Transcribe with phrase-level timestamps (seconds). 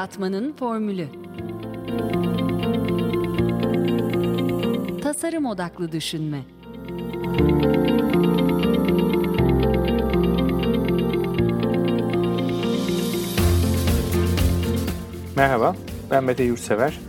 [0.00, 1.06] yaratmanın formülü.
[5.02, 6.42] Tasarım odaklı düşünme.
[15.36, 15.76] Merhaba,
[16.10, 17.00] ben Mete Yurtsever.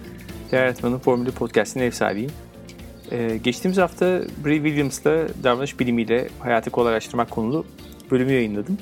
[0.51, 2.31] Yaratmanın Formülü Podcast'in ev sahibiyim.
[3.11, 4.05] Ee, geçtiğimiz hafta
[4.45, 7.65] Brie Williams'la davranış bilimiyle hayatı kolaylaştırmak konulu
[8.11, 8.77] bölümü yayınladım.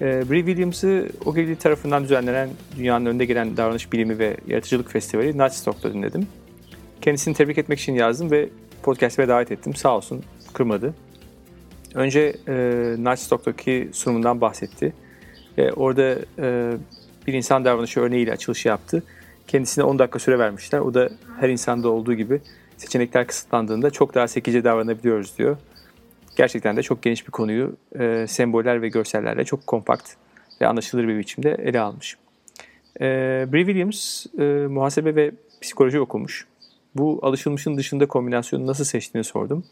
[0.00, 5.92] Ee, Brie Williams'ı Ogilvy tarafından düzenlenen dünyanın önde gelen davranış bilimi ve yaratıcılık festivali Nudgestock'ta
[5.92, 6.26] dinledim.
[7.00, 8.48] Kendisini tebrik etmek için yazdım ve
[8.82, 9.74] podcast'e davet ettim.
[9.74, 10.22] Sağ olsun
[10.52, 10.94] kırmadı.
[11.94, 12.52] Önce e,
[12.98, 14.92] Nudgestock'taki sunumundan bahsetti.
[15.58, 16.72] E, orada e,
[17.26, 19.02] bir insan davranışı örneğiyle açılış yaptı.
[19.46, 20.78] Kendisine 10 dakika süre vermişler.
[20.78, 22.40] O da her insanda olduğu gibi
[22.76, 25.56] seçenekler kısıtlandığında çok daha zekice davranabiliyoruz diyor.
[26.36, 30.12] Gerçekten de çok geniş bir konuyu e, semboller ve görsellerle çok kompakt
[30.60, 32.16] ve anlaşılır bir biçimde ele almış.
[33.00, 33.06] E,
[33.52, 35.30] Brie Williams e, muhasebe ve
[35.62, 36.46] psikoloji okumuş.
[36.94, 39.64] Bu alışılmışın dışında kombinasyonu nasıl seçtiğini sordum.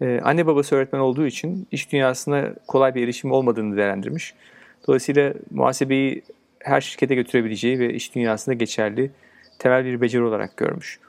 [0.00, 4.34] E, anne babası öğretmen olduğu için iş dünyasına kolay bir erişim olmadığını değerlendirmiş.
[4.88, 6.22] Dolayısıyla muhasebeyi
[6.58, 9.10] her şirkete götürebileceği ve iş dünyasında geçerli
[9.58, 11.00] temel bir beceri olarak görmüş.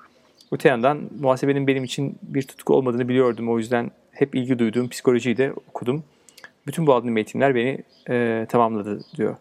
[0.52, 3.50] Öte yandan muhasebenin benim için bir tutku olmadığını biliyordum.
[3.50, 6.04] O yüzden hep ilgi duyduğum psikolojiyi de okudum.
[6.68, 7.80] Bütün bu aldığım eğitimler beni
[8.10, 9.36] e, tamamladı diyor.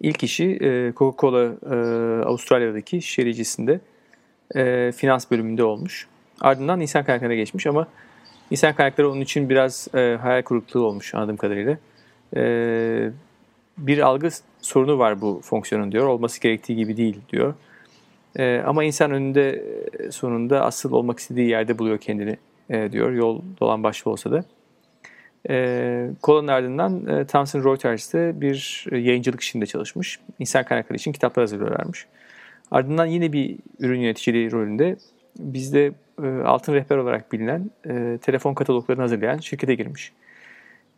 [0.00, 3.80] İlk işi e, Coca-Cola e, Avustralya'daki şişericisinde
[4.54, 6.08] e, finans bölümünde olmuş.
[6.40, 7.88] Ardından insan kaynaklarına geçmiş ama
[8.50, 11.78] insan kaynakları onun için biraz e, hayal kırıklığı olmuş anladığım kadarıyla.
[12.36, 13.10] E,
[13.78, 14.28] bir algı
[14.60, 16.06] sorunu var bu fonksiyonun diyor.
[16.06, 17.54] Olması gerektiği gibi değil diyor.
[18.36, 19.64] E, ama insan önünde
[20.10, 22.36] sonunda asıl olmak istediği yerde buluyor kendini
[22.70, 23.12] e, diyor.
[23.12, 24.44] Yol dolan başlı olsa da.
[25.50, 30.18] E, Colan'ın ardından e, Thomson Reuters'te bir yayıncılık işinde çalışmış.
[30.38, 32.06] İnsan kaynakları için kitaplar hazırlıyorlarmış.
[32.70, 34.96] Ardından yine bir ürün yöneticiliği rolünde
[35.38, 40.12] bizde e, altın rehber olarak bilinen e, telefon kataloglarını hazırlayan şirkete girmiş.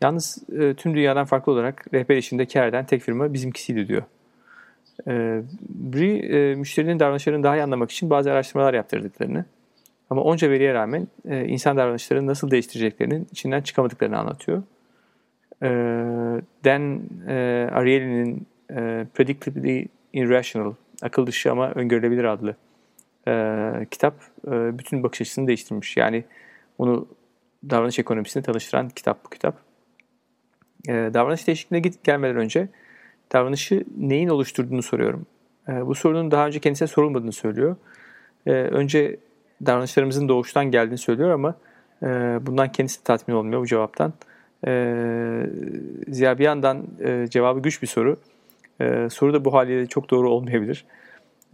[0.03, 4.03] Yalnız e, tüm dünyadan farklı olarak rehber işinde kar eden tek firma bizimkisiydi diyor.
[5.09, 9.45] E, Brie e, müşterinin davranışlarını daha iyi anlamak için bazı araştırmalar yaptırdıklarını
[10.11, 14.63] ama onca veriye rağmen e, insan davranışlarını nasıl değiştireceklerinin içinden çıkamadıklarını anlatıyor.
[15.63, 15.69] E,
[16.65, 22.57] Dan e, Ariely'nin e, Predictably Irrational, akıl dışı ama öngörülebilir adlı
[23.29, 24.15] e, kitap
[24.47, 25.97] e, bütün bakış açısını değiştirmiş.
[25.97, 26.25] Yani
[26.79, 27.09] onu
[27.71, 29.57] davranış ekonomisine tanıştıran kitap bu kitap.
[30.89, 32.69] E, davranış değişikliğine gelmeden önce
[33.33, 35.27] davranışı neyin oluşturduğunu soruyorum.
[35.69, 37.77] E, bu sorunun daha önce kendisine sorulmadığını söylüyor.
[38.47, 39.17] E, önce
[39.67, 41.55] davranışlarımızın doğuştan geldiğini söylüyor ama
[42.03, 42.07] e,
[42.47, 44.13] bundan kendisi tatmin olmuyor bu cevaptan.
[44.67, 45.47] E,
[46.09, 48.17] Ziya bir yandan e, cevabı güç bir soru.
[48.81, 50.85] E, soru da bu haliyle çok doğru olmayabilir.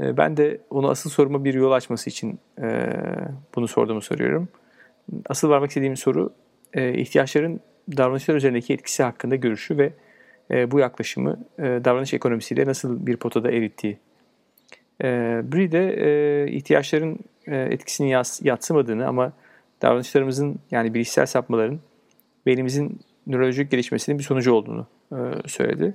[0.00, 2.92] E, ben de onu asıl soruma bir yol açması için e,
[3.54, 4.48] bunu sorduğumu soruyorum.
[5.28, 6.32] Asıl varmak istediğim soru
[6.74, 7.60] e, ihtiyaçların
[7.96, 9.92] davranışlar üzerindeki etkisi hakkında görüşü ve
[10.50, 13.98] e, bu yaklaşımı e, davranış ekonomisiyle nasıl bir potada erittiği.
[15.02, 15.06] E,
[15.52, 19.32] Brie de e, ihtiyaçların e, etkisini yats, yatsımadığını ama
[19.82, 21.80] davranışlarımızın yani bilişsel sapmaların
[22.46, 25.94] beynimizin nörolojik gelişmesinin bir sonucu olduğunu e, söyledi.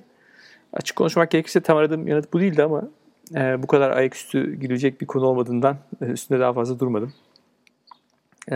[0.74, 2.90] Açık konuşmak gerekirse tam aradığım yanıt bu değildi ama
[3.36, 7.14] e, bu kadar ayaküstü girecek bir konu olmadığından e, üstünde daha fazla durmadım.
[8.52, 8.56] E,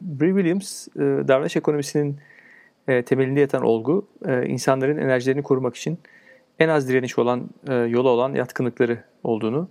[0.00, 2.16] Brie Williams e, davranış ekonomisinin
[2.88, 5.98] e, temelinde yatan olgu e, insanların enerjilerini korumak için
[6.58, 9.68] en az direniş olan e, yola olan yatkınlıkları olduğunu,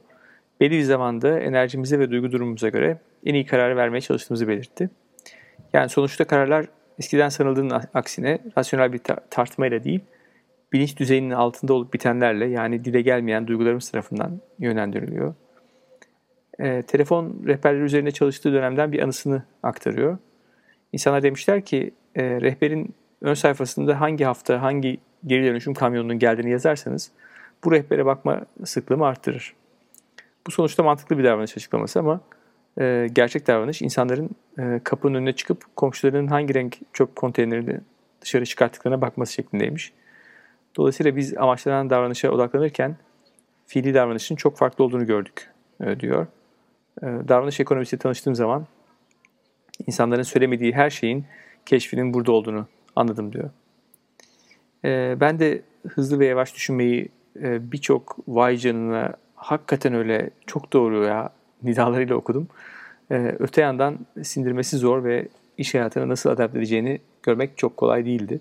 [0.62, 4.90] belli bir zamanda enerjimize ve duygu durumumuza göre en iyi kararı vermeye çalıştığımızı belirtti.
[5.74, 6.66] Yani sonuçta kararlar
[7.00, 10.02] eskiden sanıldığının aksine rasyonel bir tartmayla değil,
[10.74, 15.34] bilinç düzeyinin altında olup bitenlerle yani dile gelmeyen duygularımız tarafından yönlendiriliyor.
[16.60, 20.18] E, telefon rehberleri üzerinde çalıştığı dönemden bir anısını aktarıyor.
[20.94, 27.12] İnsanlar demişler ki e, rehberin ön sayfasında hangi hafta hangi geri dönüşüm kamyonunun geldiğini yazarsanız
[27.64, 29.54] bu rehbere bakma sıklığımı arttırır.
[30.48, 32.22] Bu sonuçta mantıklı bir davranış açıklaması ama
[32.80, 34.30] e, gerçek davranış insanların
[34.60, 37.80] e, kapının önüne çıkıp komşularının hangi renk çöp konteynerini
[38.22, 39.94] dışarı çıkarttıklarına bakması şeklindeymiş.
[40.76, 42.98] Dolayısıyla biz amaçlanan davranışa odaklanırken
[43.66, 45.50] fiili davranışın çok farklı olduğunu gördük
[45.82, 46.28] e, diyor.
[47.02, 48.68] E, davranış ekonomisiyle tanıştığım zaman
[49.88, 51.26] insanların söylemediği her şeyin
[51.66, 53.50] keşfinin burada olduğunu anladım diyor.
[54.86, 57.10] E, ben de hızlı ve yavaş düşünmeyi
[57.42, 61.30] e, birçok vay canına hakikaten öyle çok doğru ya
[61.64, 62.48] nidalarıyla okudum.
[63.12, 68.40] E, öte yandan sindirmesi zor ve iş hayatına nasıl adapte edeceğini görmek çok kolay değildi.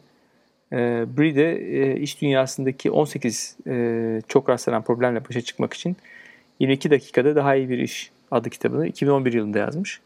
[0.72, 0.76] E,
[1.18, 5.96] Bree de e, iş dünyasındaki 18 e, çok rastlanan problemle başa çıkmak için
[6.60, 10.00] 22 dakikada daha iyi bir iş adlı kitabını 2011 yılında yazmış.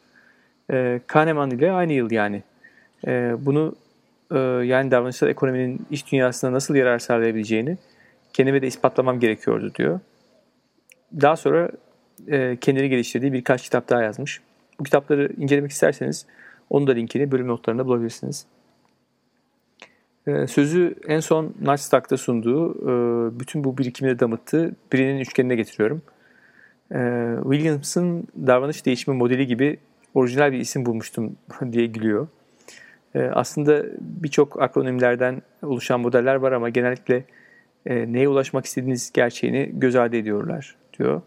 [0.71, 2.43] E, Kahneman ile aynı yıl yani.
[3.07, 3.75] E, bunu
[4.31, 7.77] e, yani davranışsal ekonominin iş dünyasına nasıl yarar sağlayabileceğini
[8.33, 10.01] kendime de ispatlamam gerekiyordu diyor.
[11.21, 11.71] Daha sonra
[12.29, 14.41] e, kendini geliştirdiği birkaç kitap daha yazmış.
[14.81, 16.27] Bu kitapları incelemek isterseniz
[16.71, 18.47] onun da linkini bölüm notlarında bulabilirsiniz.
[20.27, 22.93] E, sözü en son Nightstack'ta sunduğu e,
[23.41, 26.03] bütün bu birikimini damıttığı birinin üçgenine getiriyorum.
[26.95, 26.99] E,
[27.43, 29.79] Williams'ın davranış değişimi modeli gibi
[30.15, 31.37] orijinal bir isim bulmuştum
[31.73, 32.29] diye gülüyor.
[33.15, 37.25] E, aslında birçok akronimlerden oluşan modeller var ama genellikle
[37.87, 41.23] e, neye ulaşmak istediğiniz gerçeğini göz ardı ediyorlar diyor.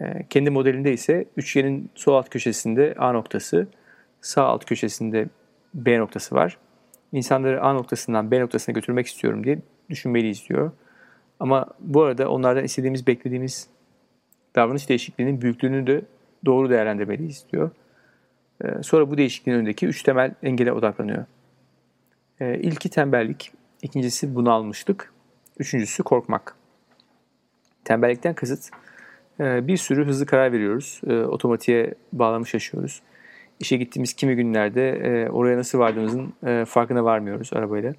[0.00, 3.68] E, kendi modelinde ise üçgenin sol alt köşesinde A noktası,
[4.20, 5.28] sağ alt köşesinde
[5.74, 6.58] B noktası var.
[7.12, 9.58] İnsanları A noktasından B noktasına götürmek istiyorum diye
[9.90, 10.72] düşünmeliyiz diyor.
[11.40, 13.68] Ama bu arada onlardan istediğimiz, beklediğimiz
[14.56, 16.02] davranış değişikliğinin büyüklüğünü de
[16.44, 17.70] doğru değerlendirmeliyiz diyor.
[18.64, 21.24] E, sonra bu değişikliğin önündeki üç temel engele odaklanıyor.
[22.40, 23.52] E, ilki tembellik,
[23.82, 25.12] ikincisi bunalmışlık,
[25.58, 26.56] üçüncüsü korkmak.
[27.86, 28.70] Tembellikten kasıt
[29.40, 31.00] ee, bir sürü hızlı karar veriyoruz.
[31.06, 33.02] Ee, otomatiğe bağlamış yaşıyoruz.
[33.60, 37.94] İşe gittiğimiz kimi günlerde e, oraya nasıl vardığımızın e, farkına varmıyoruz arabayla.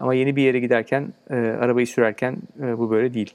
[0.00, 3.34] Ama yeni bir yere giderken, e, arabayı sürerken bu böyle değil.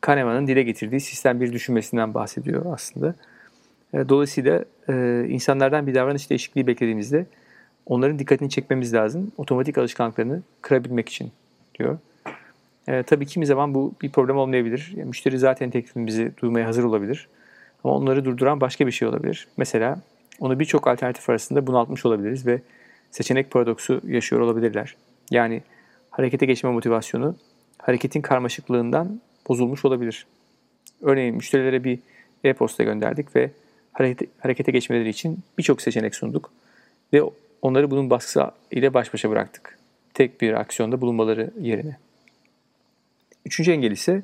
[0.00, 3.14] Kahneman'ın dile getirdiği sistem bir düşünmesinden bahsediyor aslında.
[4.08, 4.64] Dolayısıyla
[5.28, 7.26] insanlardan bir davranış değişikliği beklediğimizde
[7.86, 9.32] onların dikkatini çekmemiz lazım.
[9.36, 11.32] Otomatik alışkanlıklarını kırabilmek için
[11.78, 11.98] diyor.
[12.88, 14.92] E, tabii kimi zaman bu bir problem olmayabilir.
[14.96, 17.28] Yani müşteri zaten teklifimizi duymaya hazır olabilir.
[17.84, 19.48] Ama onları durduran başka bir şey olabilir.
[19.56, 20.00] Mesela
[20.40, 22.60] onu birçok alternatif arasında bunaltmış olabiliriz ve
[23.10, 24.96] seçenek paradoksu yaşıyor olabilirler.
[25.30, 25.62] Yani
[26.10, 27.36] harekete geçme motivasyonu
[27.78, 30.26] hareketin karmaşıklığından bozulmuş olabilir.
[31.02, 31.98] Örneğin müşterilere bir
[32.44, 33.50] e-posta gönderdik ve
[34.38, 36.52] harekete geçmeleri için birçok seçenek sunduk
[37.12, 37.22] ve
[37.62, 39.78] onları bunun baskısı ile baş başa bıraktık.
[40.14, 41.96] Tek bir aksiyonda bulunmaları yerine.
[43.44, 44.22] Üçüncü engel ise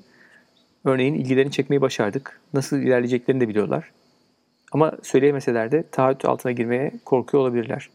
[0.85, 2.41] örneğin ilgilerini çekmeyi başardık.
[2.55, 3.91] Nasıl ilerleyeceklerini de biliyorlar.
[4.73, 7.91] Ama söyleyemeseler de taahhüt altına girmeye korkuyor olabilirler.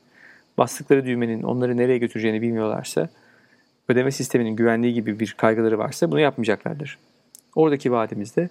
[0.57, 3.09] Bastıkları düğmenin onları nereye götüreceğini bilmiyorlarsa,
[3.89, 6.99] ödeme sisteminin güvenliği gibi bir kaygıları varsa bunu yapmayacaklardır.
[7.55, 8.49] Oradaki vaadimizde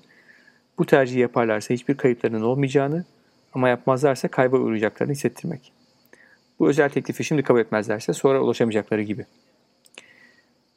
[0.78, 3.04] bu tercihi yaparlarsa hiçbir kayıplarının olmayacağını
[3.52, 5.72] ama yapmazlarsa kayba uğrayacaklarını hissettirmek.
[6.58, 9.43] Bu özel teklifi şimdi kabul etmezlerse sonra ulaşamayacakları gibi.''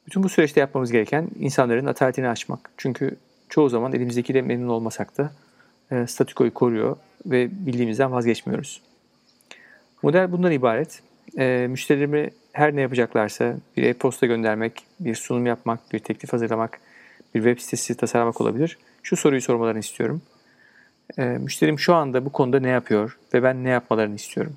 [0.07, 2.69] Bütün bu süreçte yapmamız gereken insanların ataletini açmak.
[2.77, 3.15] Çünkü
[3.50, 5.31] çoğu zaman elimizdekiyle memnun olmasak da
[5.92, 8.81] e, statükoyu koruyor ve bildiğimizden vazgeçmiyoruz.
[10.04, 11.01] Model bundan ibaret.
[11.38, 16.80] E, müşterilerime her ne yapacaklarsa bir e-posta göndermek, bir sunum yapmak, bir teklif hazırlamak,
[17.36, 18.77] bir web sitesi tasarlamak olabilir.
[19.03, 20.21] Şu soruyu sormalarını istiyorum.
[21.18, 24.56] E, müşterim şu anda bu konuda ne yapıyor ve ben ne yapmalarını istiyorum?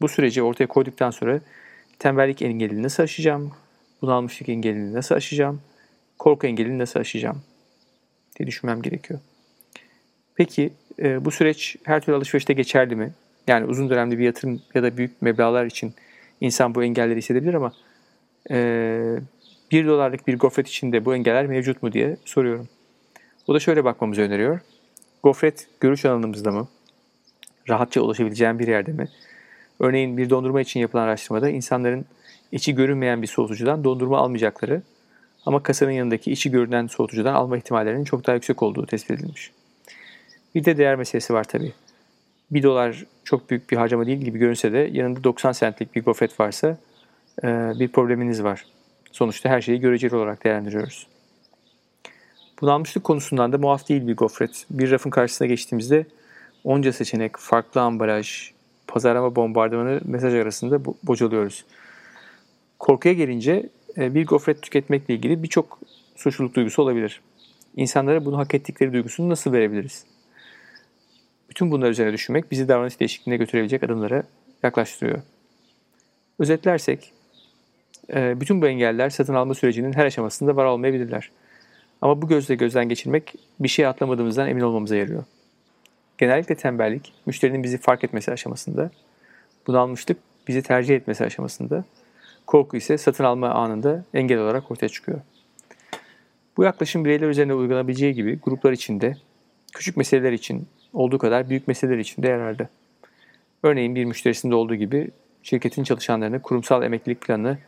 [0.00, 1.40] Bu süreci ortaya koyduktan sonra
[1.98, 3.52] tembellik engelini nasıl aşacağım?
[4.06, 5.60] Bunalmışlık engelini nasıl aşacağım,
[6.18, 7.42] korku engelini nasıl aşacağım
[8.38, 9.20] diye düşünmem gerekiyor.
[10.34, 13.12] Peki e, bu süreç her türlü alışverişte geçerli mi?
[13.46, 15.94] Yani uzun dönemli bir yatırım ya da büyük meblağlar için
[16.40, 17.72] insan bu engelleri hissedebilir ama
[18.50, 19.16] e,
[19.70, 22.68] 1 dolarlık bir gofret içinde bu engeller mevcut mu diye soruyorum.
[23.46, 24.60] O da şöyle bakmamızı öneriyor.
[25.22, 26.68] Gofret görüş alanımızda mı?
[27.68, 29.08] Rahatça ulaşabileceğim bir yerde mi?
[29.80, 32.06] Örneğin bir dondurma için yapılan araştırmada insanların
[32.54, 34.82] içi görünmeyen bir soğutucudan dondurma almayacakları
[35.46, 39.52] ama kasanın yanındaki içi görünen soğutucudan alma ihtimallerinin çok daha yüksek olduğu tespit edilmiş.
[40.54, 41.72] Bir de değer meselesi var tabii.
[42.50, 46.40] 1 dolar çok büyük bir harcama değil gibi görünse de yanında 90 centlik bir gofret
[46.40, 46.78] varsa
[47.44, 48.64] e, bir probleminiz var.
[49.12, 51.06] Sonuçta her şeyi göreceli olarak değerlendiriyoruz.
[52.60, 54.66] Bunalmışlık konusundan da muaf değil bir gofret.
[54.70, 56.06] Bir rafın karşısına geçtiğimizde
[56.64, 58.50] onca seçenek, farklı ambalaj,
[58.86, 61.64] pazarlama bombardımanı mesaj arasında bocalıyoruz.
[62.84, 65.78] Korkuya gelince e, bir gofret tüketmekle ilgili birçok
[66.16, 67.20] suçluluk duygusu olabilir.
[67.76, 70.04] İnsanlara bunu hak ettikleri duygusunu nasıl verebiliriz?
[71.50, 74.22] Bütün bunlar üzerine düşünmek bizi davranış değişikliğine götürebilecek adımlara
[74.62, 75.22] yaklaştırıyor.
[76.38, 77.12] Özetlersek,
[78.14, 81.30] e, bütün bu engeller satın alma sürecinin her aşamasında var olmayabilirler.
[82.02, 85.24] Ama bu gözle gözden geçirmek bir şey atlamadığımızdan emin olmamıza yarıyor.
[86.18, 88.90] Genellikle tembellik, müşterinin bizi fark etmesi aşamasında,
[89.66, 91.84] bunalmışlık bizi tercih etmesi aşamasında,
[92.46, 95.20] Korku ise satın alma anında engel olarak ortaya çıkıyor.
[96.56, 99.16] Bu yaklaşım bireyler üzerine uygulanabileceği gibi gruplar içinde,
[99.74, 102.68] küçük meseleler için olduğu kadar büyük meseleler için de yararlı.
[103.62, 105.10] Örneğin bir müşterisinde olduğu gibi
[105.42, 107.58] şirketin çalışanlarını kurumsal emeklilik planına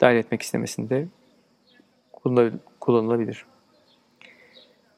[0.00, 1.06] dahil etmek istemesinde
[2.80, 3.44] kullanılabilir.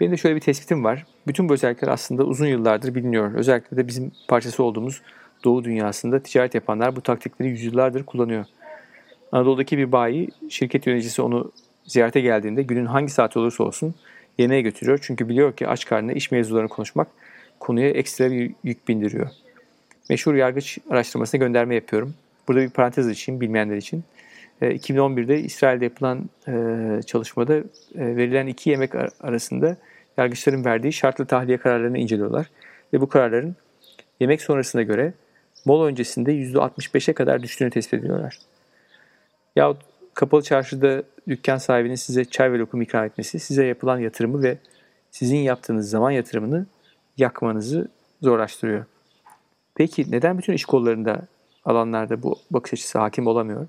[0.01, 1.07] Benim de şöyle bir tespitim var.
[1.27, 3.35] Bütün bu özellikler aslında uzun yıllardır biliniyor.
[3.35, 5.03] Özellikle de bizim parçası olduğumuz
[5.45, 8.45] Doğu dünyasında ticaret yapanlar bu taktikleri yüzyıllardır kullanıyor.
[9.33, 11.53] Anadolu'daki bir bayi şirket yöneticisi onu
[11.85, 13.95] ziyarete geldiğinde günün hangi saati olursa olsun
[14.39, 14.99] yemeğe götürüyor.
[15.03, 17.09] Çünkü biliyor ki aç karnına iş mevzularını konuşmak
[17.61, 19.29] konuya ekstra bir yük bindiriyor.
[20.11, 22.15] Meşhur yargıç araştırmasına gönderme yapıyorum.
[22.49, 24.05] Burada bir parantez açayım bilmeyenler için.
[24.63, 27.63] 2011'de ee, İsrail'de yapılan e, çalışmada e,
[27.95, 29.77] verilen iki yemek arasında
[30.17, 32.51] yargıçların verdiği şartlı tahliye kararlarını inceliyorlar.
[32.93, 33.57] Ve bu kararların
[34.21, 35.13] yemek sonrasına göre
[35.65, 38.39] mola öncesinde %65'e kadar düştüğünü tespit ediyorlar.
[39.57, 39.83] Yahut
[40.15, 44.59] kapalı çarşıda dükkan sahibinin size çay ve lokum ikram etmesi size yapılan yatırımı ve
[45.11, 46.67] sizin yaptığınız zaman yatırımını
[47.17, 47.89] yakmanızı
[48.23, 48.85] zorlaştırıyor.
[49.75, 51.27] Peki neden bütün iş kollarında
[51.65, 53.67] alanlarda bu bakış açısı hakim olamıyor?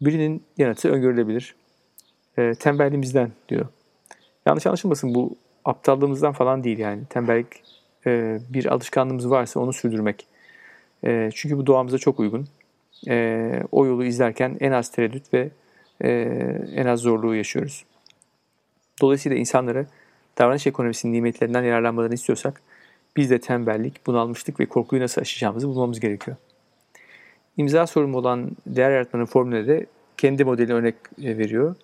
[0.00, 1.54] Birinin yanıtı öngörülebilir.
[2.38, 3.66] E, tembelliğimizden diyor.
[4.46, 7.02] Yanlış anlaşılmasın bu aptallığımızdan falan değil yani.
[7.10, 7.46] Tembellik
[8.06, 10.26] e, bir alışkanlığımız varsa onu sürdürmek.
[11.04, 12.48] E, çünkü bu doğamıza çok uygun.
[13.08, 15.50] E, o yolu izlerken en az tereddüt ve
[16.00, 16.10] e,
[16.74, 17.84] en az zorluğu yaşıyoruz.
[19.00, 19.86] Dolayısıyla insanlara
[20.38, 22.62] davranış ekonomisinin nimetlerinden yararlanmalarını istiyorsak
[23.16, 26.36] biz de tembellik, bunalmışlık ve korkuyu nasıl aşacağımızı bulmamız gerekiyor.
[27.56, 29.86] İmza sorumlu olan değer yaratmanın formülü de
[30.16, 31.76] kendi modeli örnek e, veriyor.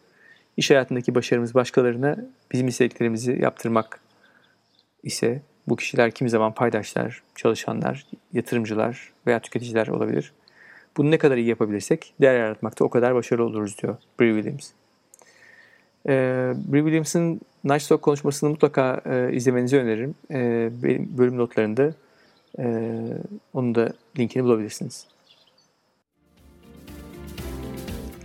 [0.56, 2.16] İş hayatındaki başarımız başkalarına
[2.52, 4.00] bizim istediklerimizi yaptırmak
[5.02, 10.32] ise bu kişiler kimi zaman paydaşlar, çalışanlar, yatırımcılar veya tüketiciler olabilir.
[10.96, 14.70] Bunu ne kadar iyi yapabilirsek değer yaratmakta o kadar başarılı oluruz diyor Brie Williams.
[16.08, 20.14] Ee, Brie Williams'ın Night Talk konuşmasını mutlaka e, izlemenizi öneririm.
[20.30, 21.94] E, benim bölüm notlarında
[22.58, 22.96] e,
[23.54, 25.06] onun da linkini bulabilirsiniz.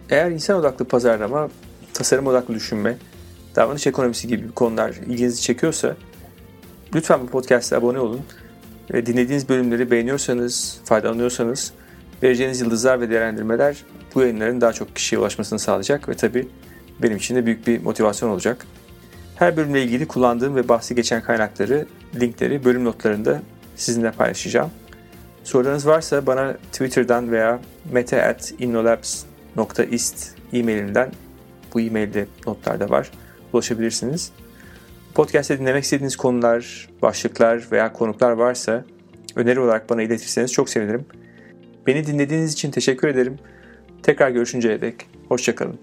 [0.09, 1.49] Eğer insan odaklı pazarlama,
[1.93, 2.97] tasarım odaklı düşünme,
[3.55, 5.95] davranış ekonomisi gibi konular ilginizi çekiyorsa
[6.95, 8.21] lütfen bu podcast'e abone olun.
[8.93, 11.73] Ve dinlediğiniz bölümleri beğeniyorsanız, faydalanıyorsanız
[12.23, 13.83] vereceğiniz yıldızlar ve değerlendirmeler
[14.15, 16.47] bu yayınların daha çok kişiye ulaşmasını sağlayacak ve tabii
[16.99, 18.65] benim için de büyük bir motivasyon olacak.
[19.35, 21.85] Her bölümle ilgili kullandığım ve bahsi geçen kaynakları,
[22.19, 23.41] linkleri bölüm notlarında
[23.75, 24.71] sizinle paylaşacağım.
[25.43, 27.59] Sorularınız varsa bana Twitter'dan veya
[27.91, 31.11] meta.innolabs.ist e-mailinden
[31.73, 33.11] bu e-mailde notlarda var.
[33.53, 34.31] Ulaşabilirsiniz.
[35.13, 38.85] Podcast'te dinlemek istediğiniz konular, başlıklar veya konuklar varsa
[39.35, 41.05] öneri olarak bana iletirseniz çok sevinirim.
[41.87, 43.35] Beni dinlediğiniz için teşekkür ederim.
[44.03, 44.95] Tekrar görüşünceye dek
[45.29, 45.79] hoşçakalın.